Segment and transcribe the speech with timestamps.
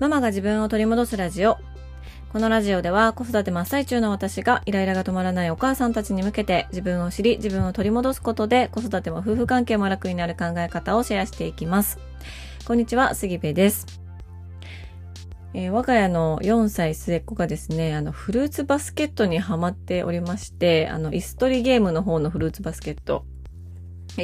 [0.00, 1.58] ママが自分を取り戻すラジオ。
[2.32, 11.98] このラジオでは子育て真っ最中の私がイライラが止まらないお母さんたちに向けて自分を知り自分を取り戻すことで子育ても夫婦関係も楽になる考え方をシェアしていきます。
[12.64, 13.86] こんにちは、杉部です。
[15.52, 23.24] えー、我が家の4歳末っ子がですね、あの、フルーツバスケットにハマっておりまして、あの、椅子取りゲームの方のフルーツバスケット。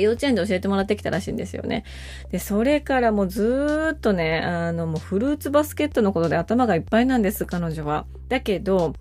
[0.00, 1.84] 幼稚園で教えてもらってきたらしいんですよね。
[2.30, 8.06] で、それからもうずっとね、あの、もうフルーツバスケットのことで頭がいっぱいなんです、彼女は。
[8.28, 8.94] だけど、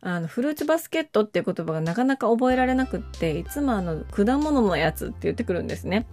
[0.00, 6.06] あの、フルーツバスケットっていう言葉がなかなか覚えられなくって、いつもあの、果物のやつって言ってくるんですね。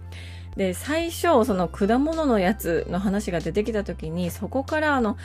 [0.56, 5.16] で、最初、その果物のやつの話が出てきた時に、そこからあの、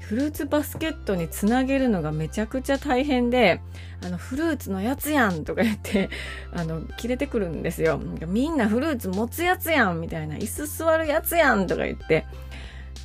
[0.00, 3.60] フルーツバスケットにつなげるのがめちゃくちゃ大変で、
[4.04, 6.08] あの、フルーツのやつやんとか言って、
[6.54, 8.00] あの、切れてくるんですよ。
[8.26, 12.26] みんなフルーツ持つやつやんみたいな、椅子座るやつやんとか言って、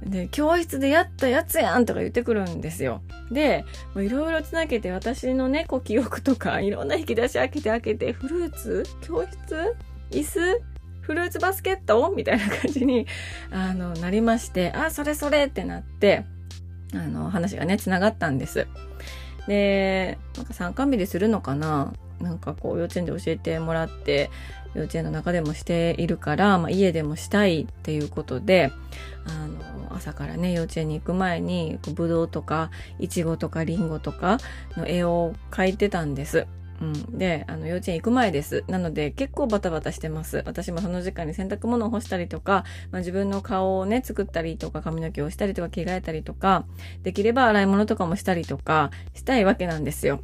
[0.06, 3.02] で、教室でやったやつやんとか言ってくるんですよ。
[3.32, 8.84] で、いろいろつなげて私のね、記憶とか、 いろんな引き出し開けて開けて、フルーツ？
[9.02, 9.76] 教室？
[10.12, 10.62] 椅子？
[11.02, 12.14] フルーツバスケット？
[12.16, 13.08] みたいな感じに、
[13.52, 16.26] あの、なりまして、あ、それそれってなって、
[16.94, 18.68] あの、話がね、繋がったんです。
[19.48, 21.94] で、なんか参観日でするのかな？
[22.22, 24.30] なんかこう、幼稚園で教えてもらって、
[24.76, 28.72] 幼稚園の中でもしているから、まあ、家でもしたいっていうことで、
[29.26, 34.38] あの、朝からね、幼稚園に行く前に、ぶどうとか、いちごとかりんごとか
[34.78, 36.48] の絵を描いてたんです。
[36.84, 37.18] うん。
[37.18, 38.66] で、あの、幼稚園行く前です。
[38.68, 40.44] なので、結構バタバタしてます。
[40.46, 46.66] 私もその時間に洗濯物を干したりとか、まあ、自分の顔をね、作ったりとか、髪の毛をしたりとか、着替えたりとか、
[47.04, 50.20] できれば洗い物とかもしたりとか、したいわけなんですよ。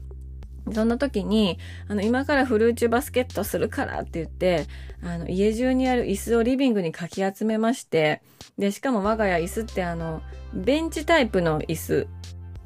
[0.73, 4.67] そんな時に、あの、今からフルーチュバスケットするからって言って、
[5.02, 8.21] あの、家中にある椅子をリビングにかき集めまして、
[8.57, 10.21] で、しかも我が家椅子ってあの、
[10.53, 12.07] ベンチタイプの椅子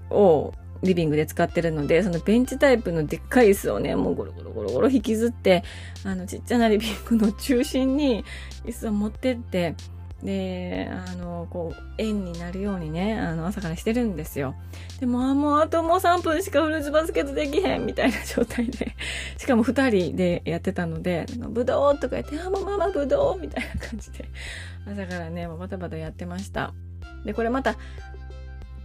[0.10, 0.54] を
[0.84, 5.64] リビングで使ってるので、そのベンチタイプのでっかい椅子をね、もうゴロゴロゴロゴロ引きずって、
[6.04, 8.24] あのちっちゃなリビングの中心に
[8.66, 9.76] 椅子を持ってって、
[10.24, 14.56] で、あの、こう、円になるようにね、あの、朝からしてるんですよ。
[15.00, 18.96] でも、あ、もうあともう3分しかフルーツバスケットできへんみたいな状態で、
[19.38, 24.26] しかも2人でやってたので、なんかぶどうとか言って、あ、もうママぶどうみたいな感じで、
[24.90, 26.74] 朝からね、もうバタバタやってました。
[27.26, 27.76] で、これまた、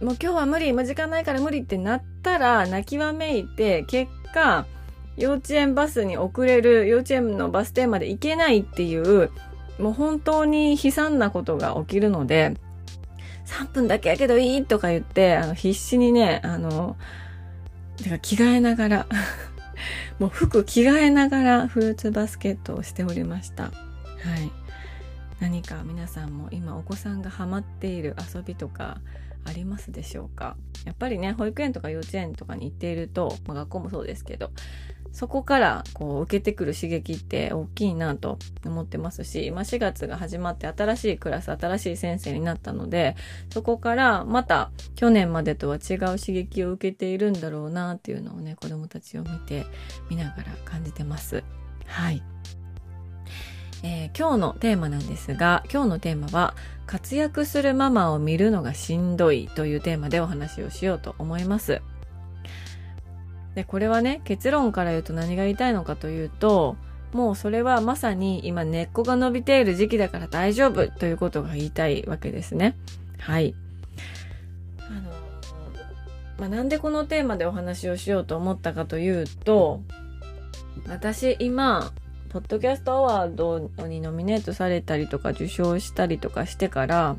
[0.01, 4.65] もう今日は無理、もう時間ないから無理ってなったら、泣きわめいて、結果、
[5.17, 9.31] 幼稚園バスに遅れる、幼稚園のバス停まで行けないっていう、
[9.77, 12.55] もう本当に悲惨なことが起きるので、
[13.45, 16.95] 3分だけやけどいいとか言って、あの、必死にね、あの、
[17.97, 19.07] てか着替えながら
[20.19, 23.63] もう服着替えながらフルーツバスケットをしておりました。
[23.63, 23.71] はい。
[25.41, 28.99] 何か皆さんも今お子さんがハマっている遊びとか、
[29.45, 30.55] ありますでしょうか？
[30.85, 34.51] やっぱりね保育園とか幼稚園とかに行っていると、まあ、学校もそうですけど
[35.11, 43.15] そこからこう受けてくる刺激って大きいなと思ってますし、今4月が始まって新しいクラス、新しい先生になったので、
[43.51, 49.65] そこからまた去年までとは違う刺激を受けているんだろうなっていうのをね、子供たちを見て、
[50.11, 51.43] 見ながら感じてます。
[51.87, 52.21] はい。
[53.81, 56.53] えー、今日のテーマなんですが、今日のテーマは、
[56.85, 61.81] 活躍するママを見るのがしんどいというテーマでお話をしようと思います。
[63.55, 66.75] で、これはね、結論から言うと何が言いたいのかというと、
[67.13, 72.75] もうそれはまさに今根っこが伸びている時期だから大丈夫ということが言いたいわけですね。
[73.19, 73.55] はい。
[74.79, 75.11] あの、
[76.37, 79.81] まあ、なんでこのテーマでお話をしようと思ったかというと、
[80.87, 81.91] 私今、
[82.29, 87.17] ポッドキャストアワードにノミネートされたりとか受賞したりとかしてから、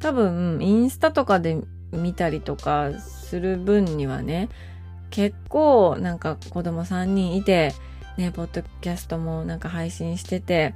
[0.00, 1.62] 多分、インスタとかで
[1.92, 4.48] 見たりとかする分にはね、
[5.10, 7.72] 結構なんか子供3人いて、
[8.18, 10.74] ね、ポッドキャストもなんか配信してて、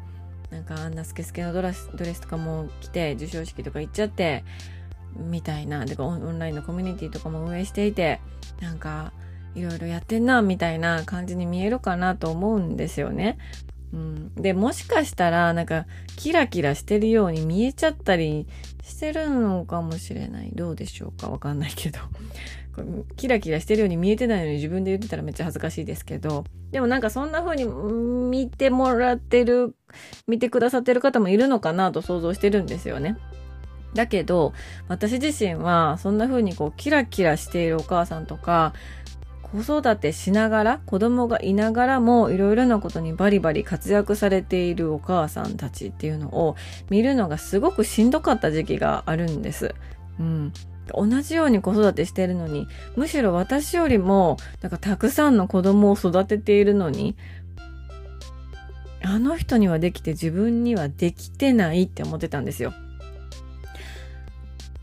[0.50, 4.44] なんかあんなスケスケのドレスドレスとかも着て、授賞式とか行っちゃって、
[5.16, 8.20] みたいな、でオンラインのコミュニティとかも運営していて、
[8.60, 9.12] なんか、
[9.56, 13.38] いろいろやってんな、みたいな感じに見えるかなと思うんですよね。
[13.92, 15.86] うん、で、もしかしたら、なんか、
[16.16, 18.46] キラキラしてるように見えちゃったり
[18.82, 20.50] してるのかもしれない。
[20.54, 21.30] どうでしょうか？
[21.30, 22.00] わかんないけど。
[23.16, 26.44] キラキラしてるように見えてないのに自分で言ってたらめっちゃ恥ずかしいですけど。
[26.72, 29.74] でもなんかそんな風に見てもらってる、
[30.26, 33.16] 見てくださってる方もいるのかなと想像してるんですよね。
[33.94, 34.52] だけど、
[34.88, 38.74] 私自身はそんな風にこうキラキラしているお母さんとか、
[39.52, 46.56] 子育てしながら、子供がいながらもいろいろなことにバリバリ活躍されているお母さんたちっていうのを
[46.90, 49.74] 見るのがすごくしんどかった時期があるんです。
[50.18, 50.52] うん。
[50.88, 52.66] 同じように子育てしてるのに、
[52.96, 57.16] むしろ私よりも、なんかたくさんの子供を育てているのに、
[59.02, 62.72] あの人にはできて自分にはできてないって思ってたんですよ。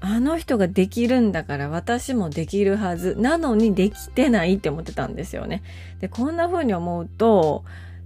[0.06, 3.16] あの人ができるんだから私もできるはず。
[3.18, 5.64] なのにできてないって思ってたんですよね。
[6.02, 7.64] で、こんな風に思うと、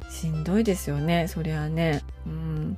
[0.07, 1.27] しんどいですよね。
[1.27, 2.03] そりゃね。
[2.27, 2.77] うん。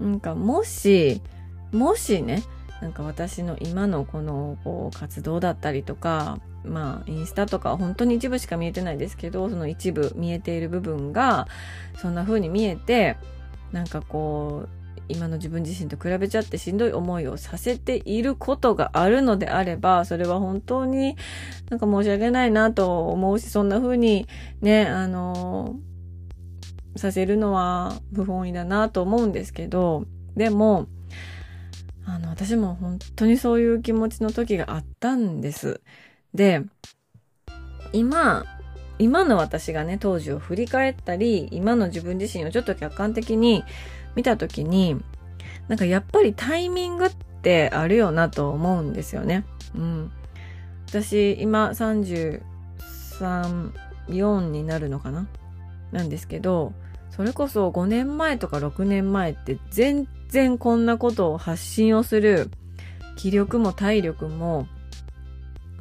[0.00, 1.22] なんかもし、
[1.70, 2.42] もしね、
[2.82, 11.46] なんか私の今のこのこう活動だったりとか、まあインスタとか本当に一部しか見えてないですけど、その一部見えている部分が
[11.96, 13.16] そんな風に見えて、
[13.70, 14.77] なんかこう
[15.08, 21.16] 今の自分自身と比べちゃってしんどい思いをさせていることがあるのであれば、それは本当に
[21.70, 24.26] なんか申し訳ないなと思うし、そんな風に
[24.60, 25.76] ね、あの
[26.96, 30.04] させるのは不本意だなと思うんですけど、
[30.36, 30.86] でも、
[32.04, 35.80] あの、私も本当にそういう気持ちの時があったんです。
[36.34, 36.62] で、
[37.92, 38.44] 今、
[38.98, 43.62] 今の私がね、当時を振り返ったり、今の自分自身をちょっと客観的に
[44.18, 45.00] 見た時に、
[45.68, 47.10] なんかやっぱりタイミングっ
[47.40, 49.44] てあるよなと思うんですよね。
[49.76, 50.10] うん。
[50.88, 52.42] 私、今33、
[54.08, 55.28] 4になるのかな？
[55.92, 56.72] なんですけど、
[57.10, 62.50] それこそ5年前とか6年前って全然こんなことを発信をする
[63.16, 64.66] 気力も体力も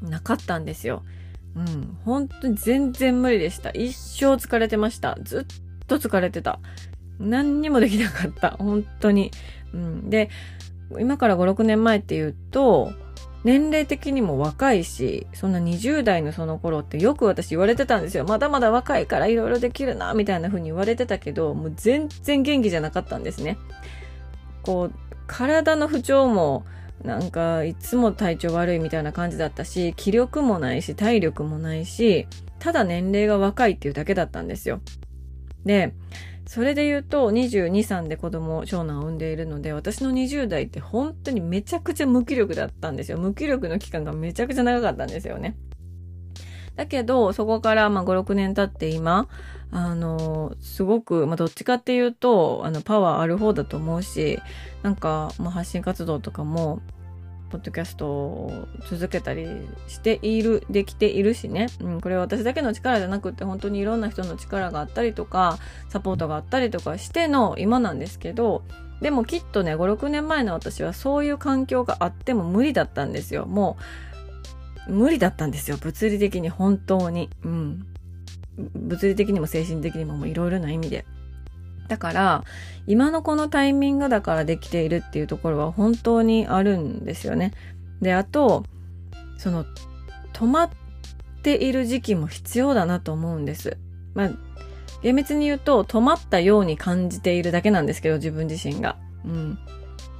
[0.03, 1.01] なかったんですよ。
[1.55, 1.97] うん。
[2.05, 3.71] 本当に全然無理でした。
[3.71, 5.17] 一生疲れてました。
[5.23, 5.45] ずっ
[5.87, 6.59] と疲れてた。
[7.19, 8.51] 何にもできなかった。
[8.51, 9.31] 本当に。
[9.73, 10.09] うん。
[10.09, 10.29] で、
[10.99, 12.93] 今から5、6年前っていうと、
[13.43, 18.25] 年齢的にも若いし、そんな20代のその頃ってよく私言われてたんですよ。
[18.25, 23.57] まだまだ若いから色々できるな、みたいな風に言われてたけど、もう全然元気じゃなかったんですね。
[24.63, 24.93] こう、
[25.27, 26.65] 体の不調も、
[27.03, 32.27] なんか、いつも体調悪いみたいな感じだったし、気力もないし、体力もないし、
[32.59, 34.81] ただ年齢が若いっていうだけだったんですよ。
[35.63, 35.93] で、
[36.47, 43.17] それで言うと、22、3で子供、長男を産んでいるので、私の20代って本当にめちゃくちゃ無気力だったんですよ。
[43.17, 45.57] 無気力の期間がめちゃくちゃ長かったんですよね。
[46.77, 49.27] だけど、そこからまあ5、6年経って今、
[49.71, 54.39] あの、すごく、まあどっちかっていうと、あの、パワーある方だと思うし、
[54.83, 56.79] なんか、まあ発信活動とかも、
[57.49, 59.47] ポッドキャストを続けたり
[59.87, 61.67] している、できているしね。
[61.79, 65.57] うん、これは私だけの力じゃなくて本当にいろんな人の力があったりとか、
[65.89, 68.63] サポートがあったりとかしての今なんですけど、
[69.01, 73.45] でもきっとね、5、6年前の私はそういう環境があっても無理だったんですよ。
[73.45, 73.77] も
[74.87, 75.77] う、無理だったんですよ。
[75.77, 77.29] 物理的に本当に。
[77.43, 77.85] うん。
[78.73, 81.05] 物理的にも精神的にもいろいろな意味で。
[81.87, 82.43] だから、
[82.85, 87.53] 今のこのタイミングだからできているっていうところは本当にあるんですよね。
[88.01, 88.63] で、あと、
[89.37, 89.65] その、
[90.33, 90.69] 止まっ
[91.41, 93.77] ている時期も必要だなと思うんです。
[94.13, 94.31] まあ、
[95.01, 98.97] 厳密に言うと、止まったように感じているだけなんですけど、自分自身が。
[99.25, 99.57] うん。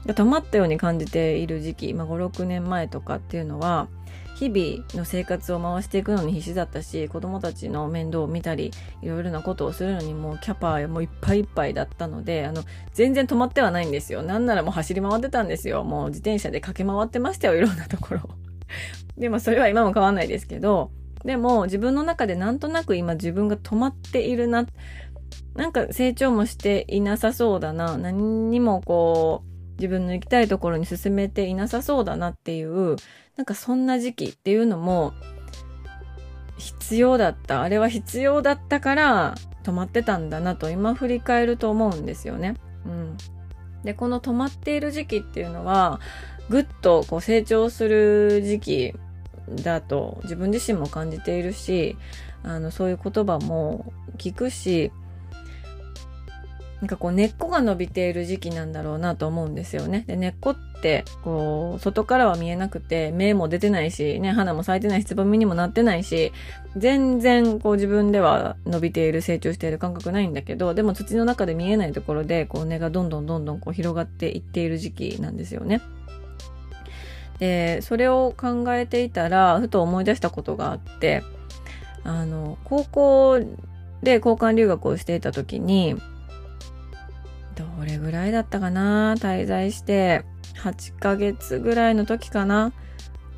[0.05, 3.87] 止まったように感じている時期、まあ、5、6年前とかっていうのは、
[4.39, 12.63] 日々の生活を回していくのに必死だったし子供たちの面倒を見たりいろいろなことをするのにもうキャパもいっぱいいっぱいだったのであの
[12.93, 14.21] 全然止まってはないんですよ。
[14.21, 15.83] なんならもう走り回ってたんですよ。
[15.83, 18.21] もう自転車で駆け回ってましたよいろんなところ
[19.17, 20.91] でもそれは今も変わんないですけど
[21.25, 24.67] でも自分の中でなんとなく今自分が止まっているな。
[25.55, 27.97] なんか成長もしていなさそうだな。
[27.97, 32.95] 何にもこう自分の行きたいところに進めていなさそうだなっていう、
[33.35, 35.13] なんかそんな時期っていうのも
[36.57, 37.61] 必要だった。
[37.61, 42.55] あれは必要だったから止まってたんだなと今振り返ると思うんですよね。
[42.85, 43.17] うん。
[43.83, 45.99] で、この止まっている時期っていうのは、
[46.49, 48.93] ぐっとこう成長する時期
[49.63, 51.97] だと自分自身も感じているし、
[52.43, 54.91] あの、そういう言葉も聞くし、
[56.81, 60.03] なんかこう根っこが伸びている時期なんだろうなと思うんですよね。
[60.05, 66.31] で、根っこって、こう、外からは見えなくて、芽も出てないし、ね、花も咲いてないし、つぼみにもなってないし、
[66.75, 75.81] 全然こう自分では伸びている、成長している感覚ないんだけど、でも土の中で見えないところで、こう根がどんどんどんどんこう広がっていっている時期なんですよね。
[77.39, 81.23] で、それを考えていたら、ふと思い出したことがあって、
[82.03, 83.39] あの、高校
[84.03, 85.95] で交換留学をしていた時に、
[87.57, 89.15] どれぐらいだったかな？
[89.17, 90.23] 滞在して
[90.63, 92.71] 8ヶ月ぐらいの時かな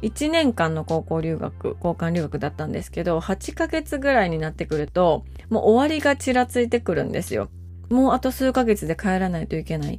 [0.02, 7.50] ？1年間の高校留学、交換留学だったんですけど、8ヶ月ぐらいになってくると、もう終わりがちらついてくるんですよ。
[7.90, 9.98] もうあと数ヶ月で帰らないといけないっ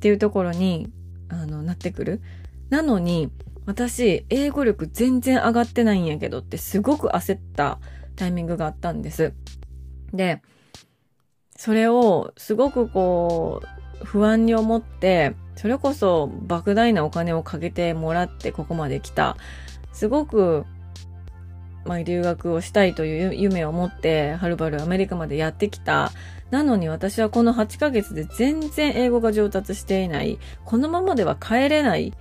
[0.00, 0.92] ていうところに、
[1.28, 2.20] あの、なってくる。
[2.68, 3.30] なのに、
[3.64, 7.78] 私、英語力全然上がってないんやけどってすごく焦った
[8.16, 9.32] タイミングがあったんです。
[10.12, 10.42] で、
[11.56, 13.62] それをすごくこ
[14.02, 19.36] う、不安に思って、それこそ莫大なお金をかけてもらってここまで来た。
[19.92, 20.64] すごく、
[21.84, 26.10] まあ、留学をしたいという夢を持って、はるばるアメリカまでやってきた。
[26.50, 30.38] なのに私はこの8ヶ月で全然英語が上達していない。
[30.64, 32.12] このままでは帰れない。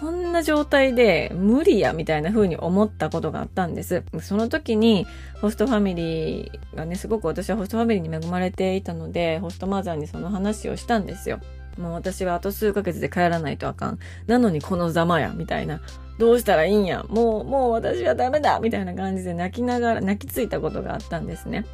[0.00, 4.02] こんな状態で無理やみたいな風に思ったことがあったんです。
[4.20, 5.06] その時に
[5.40, 11.40] ホストファミリーがね、すごく私はホストファミリーに恵まれていたので、ホストマザーにその話をしたんですよ。
[11.78, 13.98] もう私はあと数ヶ月で帰らないとあかん。
[14.26, 15.80] なのにこのざまや、みたいな。
[16.18, 17.04] どうしたらいいんや。
[17.08, 21.66] もう、もう私はダメだみたいな感じで泣きながら、泣きついたことがあったんですね。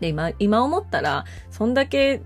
[0.00, 2.22] で、今、今思ったら、そんだけ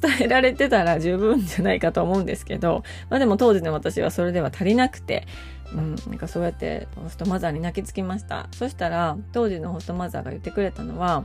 [0.00, 5.26] 伝えられてたら十分じゃないかと思うんですけど、まあでも当時の私はそれでは足りなくて、
[5.74, 8.48] うん、なんかそうやってホストマザーに泣きつきました。
[8.52, 11.24] そしたら、当時のホストマザーが言ってくれたのは、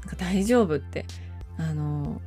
[0.00, 1.04] なんか大丈夫って、
[1.56, 2.20] あの、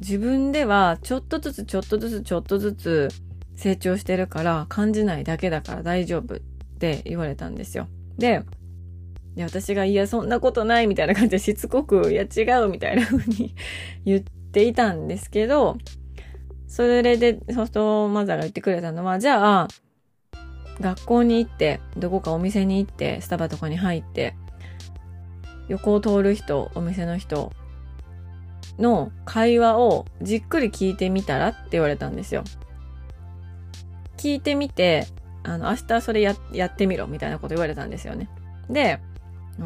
[0.00, 3.08] 自分ではちょっとずつちょっとずつちょっとずつ
[3.56, 6.38] 成長してるから感じないだけだから大丈夫っ
[6.78, 7.88] て言われたんですよ。
[8.16, 8.44] で、
[9.38, 13.54] で、私が、いや、そんなことないみたいな感じでしつこく、いや、違うみたいな風に
[14.04, 15.78] 言っていたんですけど、
[16.66, 19.68] それでソフトマザーが言ってくれたのは、じゃあ、
[20.80, 24.34] 学校に行って、どこかお店に行って、スタバとかに入って、
[25.68, 27.52] 横を通る人、お店の人
[28.76, 32.42] の会話をじっくり聞いてみたらって言われたんですよ。
[34.16, 35.06] 聞いてみて、
[35.44, 38.28] あの、明日それややってみろみたいなこと言われたんですよね。
[38.68, 39.00] で、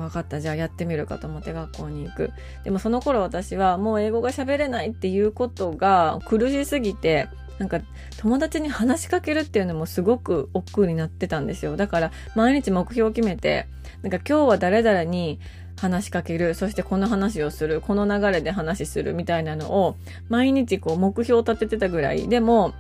[0.01, 0.41] 分かった。
[0.41, 2.33] じゃあやってみるかと思って学校に行く。
[2.65, 7.81] でもその頃私はもう英語が喋れないっていうことが苦しすぎて、なんか
[8.17, 11.77] 友達に話しかけるっていうのもすごく億劫になってたんですよ。
[11.77, 13.67] だから毎日目標を決めて、
[14.03, 15.39] なんか今日は誰々に
[15.77, 19.97] 話しかける、そしてこの話をする、この流れで話するみたいなのを
[20.29, 22.29] 毎日こう目標を立ててたぐらい。
[22.29, 22.75] でも、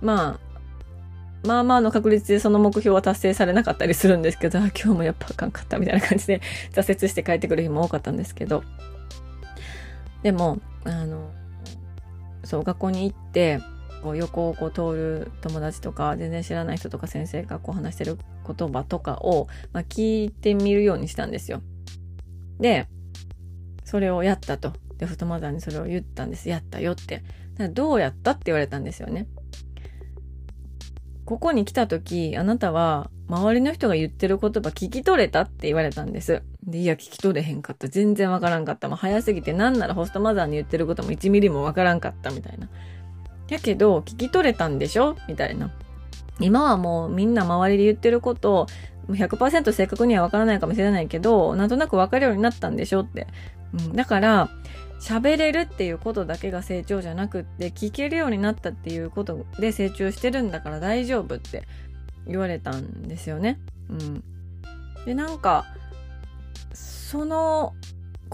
[0.00, 0.53] まあ、
[1.44, 6.40] まあまあの確率でその目標は達成されなかったりするんですけど、 今日もやっぱあかんかったみたいな感じで
[6.72, 8.64] 挫折して帰ってくる日も多かったんですけど、
[10.22, 11.30] でも、あの、
[12.44, 13.60] そう、学校に行って、
[14.02, 21.62] こう横をこう通る友達とか、全然知らない人とか先生がこう話してる言葉とかを、まあ、聞いてみるようにしたんですよ。
[22.58, 22.86] で、
[23.84, 24.72] それをやったと。
[24.98, 26.48] で、フトマザーにそれを言ったんです。
[26.48, 27.22] やったよって。
[27.72, 29.26] どうやったって言われたんですよね。
[31.24, 36.42] ここに来た時、あなたは周りの人が言ってる言葉聞き取れたって言われたんです。
[36.64, 37.88] で、いや、聞き取れへんかった。
[37.88, 38.88] 全然わからんかった。
[38.88, 42.68] もう早すぎて、なんならホストマザーに言ってることも1ミリもわからんかったみたいな。
[43.48, 45.16] やけど、聞き取れたんでしょ？
[45.28, 45.70] みたいな。
[46.40, 48.66] 今はもうみんな周りで言ってることを
[49.08, 53.00] 100%正確にはわからないかもしれないけど、なんとなくわかるようになったんでしょ？
[53.00, 53.26] って。
[53.72, 54.50] うん、だから、
[55.04, 61.68] 喋れるっていうことだけが成長じゃなくって聞けるようになったっていうことで成長してるんだから大丈夫って
[62.26, 63.60] 言われたんですよね。
[63.90, 64.24] うん、
[65.04, 65.66] でなんか
[66.72, 67.74] その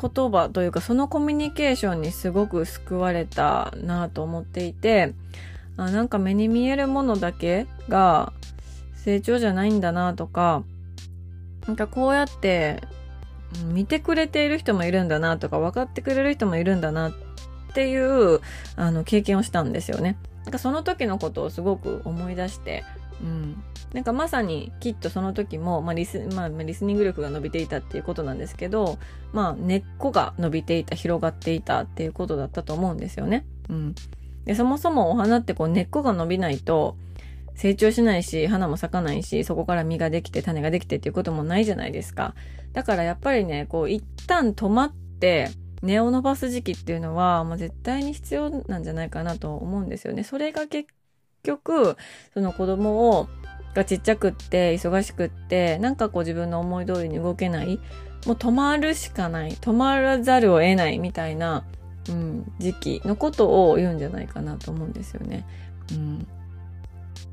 [0.00, 5.12] 言葉というかそのコミュニケーションにすごく救われたなと思っていて
[5.76, 8.32] あなんか目に見えるものだけが
[8.94, 10.62] 成長じゃないんだなとか
[11.66, 12.80] なんかこうやって
[13.72, 17.12] 見てくれている人もいるんだなとか分かってくれる人もいるんだなっ
[17.74, 18.40] ていう
[18.76, 20.16] あの経験をしたんですよね。
[20.44, 22.84] なんかその時のことをすごく思い出して、
[23.22, 23.62] うん。
[23.92, 28.98] なんかまさにきっとその時も、まあリス、まあリスニング力が伸びていたっていうことなんですけど、
[29.32, 33.44] まあ根っこが伸びていた、広がっていたっていうことだったと思うんですよね。
[33.68, 33.94] うん。
[34.44, 36.96] で、そもそもお花ってこう根っこが伸びないと、
[37.54, 42.34] 成長しないし、花も咲かないし、そこから実ができて、種ができてっていうこともないじゃないですか。
[42.72, 45.50] だからやっぱりね、こう、一旦止まって、
[45.82, 50.24] 根を伸ばす時期っていうのは、もう絶対に必要なんじゃないかなと思うんですよね。
[50.24, 50.90] それが結
[51.42, 51.96] 局、
[52.34, 53.28] その子供を、
[53.74, 57.78] がちっちゃくって、忙しくって、なんかこう自分の思い通りに動けない、
[58.26, 61.64] もう止まるしかない、止まらざるを得ないみたいな、
[62.08, 65.46] うん、時期のことを言うんじゃないかなと思うんですよね。
[65.92, 66.26] うん。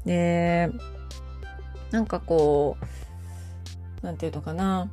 [0.05, 0.69] で、
[1.91, 2.77] なんかこ
[4.01, 4.87] う、なんていうのかな。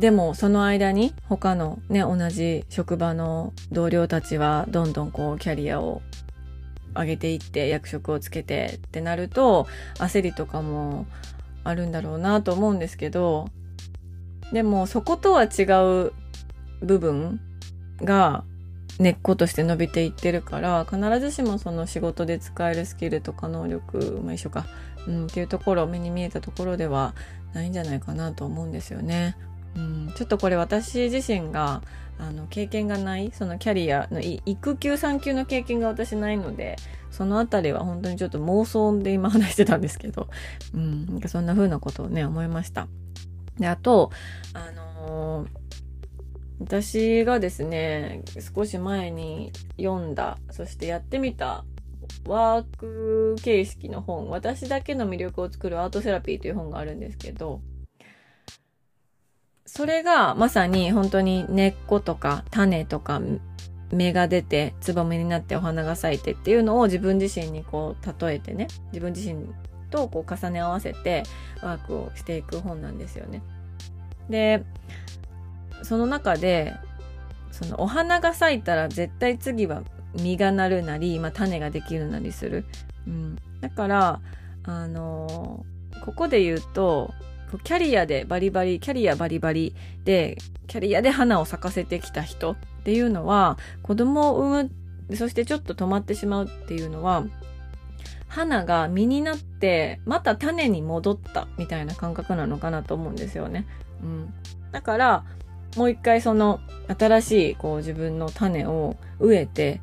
[0.00, 6.00] でもその間に他のね、同じ職場の同僚たちはどんどんこうキャリアを
[6.96, 11.06] 上げていって役職をつけてってなると焦りとかも
[11.64, 13.50] あるんだろうなと思うんですけど、
[14.52, 15.64] でもそことは違
[16.06, 16.12] う
[16.80, 17.38] 部分
[17.98, 18.42] が
[18.98, 24.64] 根っことして伸びていってるから必ずしもその仕事で使えるスキルとか能力まあ一緒か、
[25.06, 27.14] うん、っていうところ目に見えたところでは
[27.52, 29.36] ないんじゃないかなと思うんですよね。
[29.76, 31.82] うん、ちょっとこれ私自身が
[32.18, 36.76] あの経験がないそのキャリアの育休産休の経験が私ないので
[37.10, 40.28] そのあたりは本当にちょっと妄想で今話してたんですけど、
[40.74, 42.88] うん、なんかそんな風なことをね思いました。
[43.58, 44.10] であと
[44.52, 45.60] あのー
[46.60, 48.22] 私がですね、
[48.54, 51.64] 少し前に読んだ、そしてやってみた
[52.26, 57.62] ワーク形式の本、私だけの魅力を作るアートセラピーという本があるんですけど、
[59.72, 63.22] それがまさに本当に根っことか種とか
[63.92, 69.46] 芽が出て、ツバメになってお花が咲いてっていうのを自分自身にこう例えてね、自分自身
[69.92, 71.22] とこう重ね合わせて
[71.62, 73.42] ワークをしていく本なんですよね。
[74.28, 74.64] で、
[75.84, 76.74] その中で
[77.52, 79.84] そのお花が咲いたら絶対次は
[80.14, 82.64] 実がなるなり、まあ、種ができるなりする。
[83.06, 84.20] うん、だから
[84.64, 85.64] あの、
[86.04, 87.14] ここで言うと
[87.58, 94.70] キャリアでバリバリキャリアバリバリでキャリアで花を咲かせてきた人っていうのは子供を産
[95.08, 97.24] むそしてちょっと止まってしまうっていうのは
[98.28, 103.66] 花が実になってまた種に戻ったみたいな感覚なのかなと思うんですよね。
[104.02, 104.32] うん、
[104.70, 105.24] だから
[105.76, 106.60] もう一回その
[106.96, 109.80] 新しいこう自分の種を植えて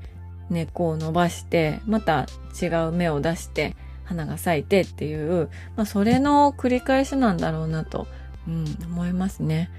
[0.49, 2.25] 根っこを伸ばしてまた
[2.61, 3.75] 違う芽を出して
[4.07, 8.07] 花が咲いてっていう、まあ、それの繰り返しなんだろうなと、
[8.47, 9.69] うん、思いますね。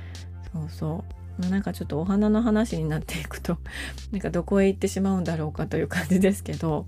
[0.52, 1.04] そうそ
[1.38, 1.40] う。
[1.40, 3.58] まあなんかちょっとお花の話になっていくと、
[4.12, 6.86] なんかどこへ行ってしまうんだろうかという感じですけど、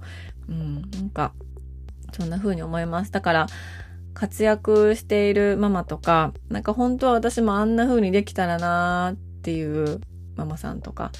[0.48, 1.32] うん、なんか
[2.12, 3.12] そんな風に思います。
[3.12, 3.46] だから、
[4.12, 10.00] 活躍しているママとか、なんか本当は私もあんな風にできたらなーっていう
[10.36, 11.12] ママさんとか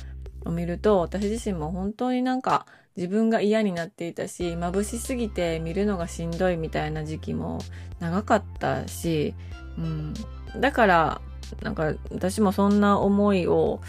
[0.45, 2.67] を見ると、私自身も本当になんか
[2.97, 7.61] 自分が嫌になっていたし、眩しすぎて見るのがしんどいみたいな時期も
[7.99, 9.35] 長かったし、
[9.79, 10.15] うん。
[10.61, 11.21] だから、
[11.63, 13.81] なんか私もそんな思いを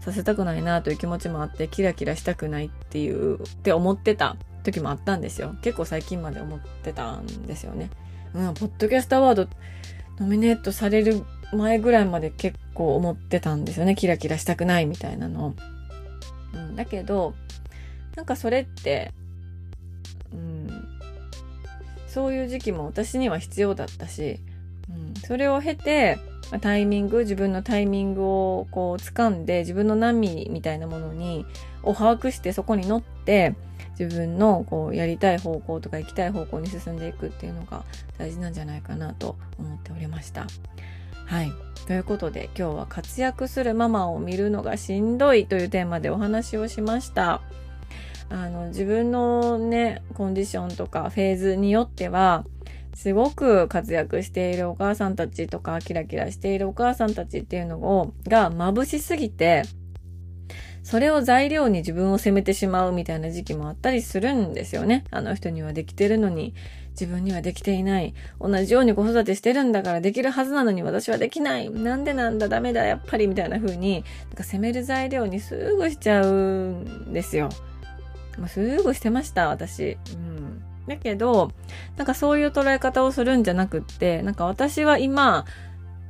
[0.00, 5.54] させたくないなという気持ちもあって、キラキラしたくないっていう、って思ってた時もあったんですよ。
[5.62, 7.90] 結構最近まで思ってたんですよね。
[8.34, 9.48] うん、ポッドキャストアワード
[10.18, 13.94] ノミネートされる前ぐらいまで結構思ってたんですよね。
[13.94, 15.54] キラキラしたくないみたいなのを。
[16.54, 17.34] うん、だけど、
[18.16, 19.12] なんかそれって、
[20.32, 20.88] うん、
[22.06, 24.40] そういう時期も私には必要だったし、
[24.88, 26.18] うん、それを経て、
[26.60, 31.46] タイミング、自分のタイミングをこう掴んで、自分の波みたいなものに、
[31.82, 33.54] を把握してそこに乗って、
[33.98, 37.84] 自分のこうやりたい方向とか行きたい方向に進んでいくっていうのが
[38.18, 40.46] 大事なんじゃないかなと思っておりました。
[41.26, 41.52] はい。
[41.86, 47.42] ということで今日は活躍するママを見るのがしんどいというテーマでお話をしました。
[48.30, 52.44] あの自分のね、コンディションとかフェーズによっては
[52.94, 59.64] すごく活躍しているお母さんたちとかキラキラしているお母さんたちっていうのをが眩しすぎて
[60.84, 65.04] それを材料に自分を責めてしまうみたいな時期もあったりするんですよね。
[65.10, 66.54] あの人にはできてるのに、
[66.90, 68.14] 自分にはできていない。
[68.38, 71.70] 同じように子育てしてるんだからできるはずなのに私はできない。
[71.70, 77.48] なんでなんだ、ダメだ、やっぱり、みたいな風に、なんか責める材料にすぐしちゃうんですよ。
[78.38, 79.96] もうすぐしてました、私。
[80.12, 80.62] うん。
[80.86, 81.50] だけど、
[81.96, 85.46] なんかそういう捉え方をするんじゃなくって、なんか私は今、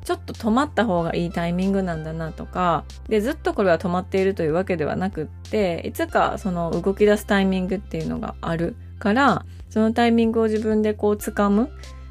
[0.05, 11.71] ちょっと止まった方がいいタイミングなんだなとか、で、ずっとこれは止まっているというわけではなくって、いつかその動き出すタイミングっていうのがあるから、そのタイミングを自分でこう掴む、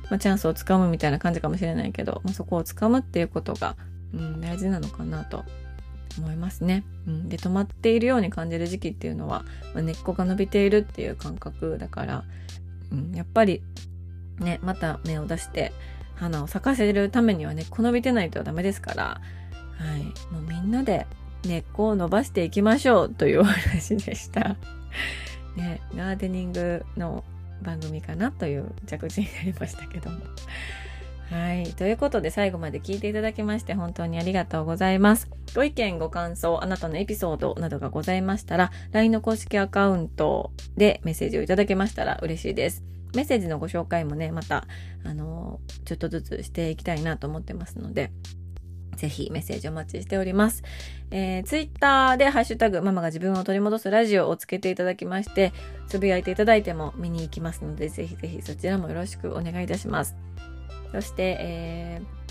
[0.10, 3.76] まあ、チャンスを掴むみたいな感じかもしれないけど、まあ、そこを掴むっていうことが、
[4.14, 5.44] うん、大事なのかなと
[6.18, 6.84] 思いますね。
[7.08, 12.24] うん、で、止まっているように感じる時期っていうのは、まあ、根っこが伸びているっていう感覚だから、
[12.92, 13.62] うん、やっぱり
[14.40, 15.72] ね、また芽を出して、
[16.24, 19.22] 花を咲かせるためには根っこ伸びてないとダメですから、
[19.78, 20.04] はい。
[20.34, 21.06] もうみんなで
[21.46, 24.56] 根っこを伸ばしていきましょうというお話でした。
[25.56, 27.24] ね、ガーデニングの
[27.62, 30.18] 番組かなという着地になりましたけども。
[31.30, 31.66] はい。
[31.74, 35.30] ということで最後まで聞いていただきまして本当にありがとうございます。
[35.56, 42.93] ご意見、ご感想、あなたのエピソードなどがございましたら、LINE の公式アカウントでメッセージをいただけましたら嬉しいです。
[43.14, 44.68] メッセージのご紹介もね、また、
[45.04, 48.12] あの、ちょっとずつしていきたいなと思ってますので、
[48.96, 50.64] ぜひメッセージお待ちしております。
[51.12, 55.52] えー、ツイッターでハッシュタグママが自分を取り戻すラジオをつけていただきまして、
[55.88, 60.16] つぶやいていただいても見に行きますので、ぜひぜひそちらもよろしくお願いいたします。
[60.92, 62.24] そして、えー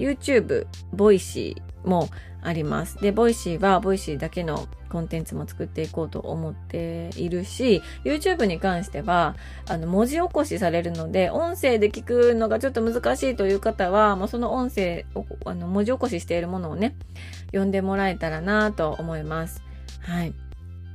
[0.00, 2.08] YouTube、 Voicy も
[2.42, 2.98] あります。
[3.00, 9.36] で、 Voicy は Voicy だけのコンテンツも作っていこうと思っているし、YouTube に関しては、
[9.68, 16.96] あの、文字起こしされるので、音声で聞くのがちょっと難しいという方は、まあ、その音声を、あの、文字起こししているものをね、
[17.46, 19.62] 読んでもらえたらなと思います。
[20.00, 20.34] はい。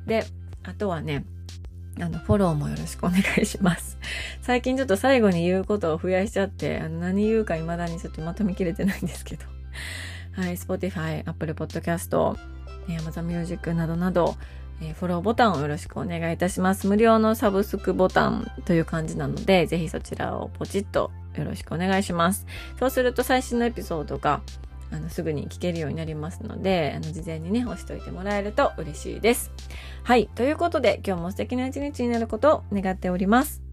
[0.06, 0.26] で、
[0.64, 1.26] あとはね、
[2.00, 3.98] あの、フォローもよろしくお願いします。
[4.42, 9.46] 最近ちょっと最後に言うことを増やしちゃって、あの何言うか未だにちょっとまとめきれてないんですけど。
[10.36, 12.38] はい、Spotify、Apple Podcast、
[12.88, 14.36] Amazon Music などなど、
[14.82, 16.88] えー、フォローボタンをよろしくお願いいたします。
[16.88, 22.46] 無料のサブスクボタンという感じなので、ぜひそちらをポチッとよろしくお願いします。
[22.78, 24.42] そうすると最新のエピソードが
[24.92, 29.52] あのすぐに聞けるようになりますので、あの事前にね、押しといてもらえると嬉しいです。
[30.04, 30.30] はい。
[30.36, 33.65] ということで、今日も素敵な一日になることを願っております。